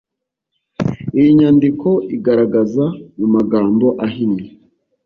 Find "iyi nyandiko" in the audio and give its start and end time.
1.17-1.89